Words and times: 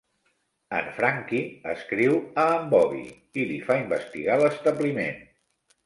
En 0.77 0.87
Frankie 0.95 1.41
escriu 1.75 2.17
a 2.47 2.47
en 2.55 2.67
Bobby 2.73 3.05
i 3.43 3.47
li 3.53 3.61
fa 3.71 3.81
investigar 3.87 4.43
l'establiment. 4.45 5.27